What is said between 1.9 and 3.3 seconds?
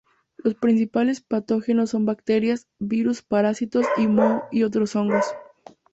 son bacterias, virus,